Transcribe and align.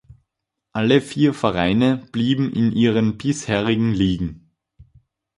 Alle 0.71 0.99
vier 0.99 1.31
Vereine 1.31 1.97
blieben 2.11 2.51
in 2.53 2.71
ihren 2.71 3.19
bisherigen 3.19 3.93
Ligen. 3.93 4.49